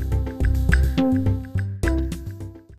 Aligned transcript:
Thank 0.97 1.27
you. 1.27 1.36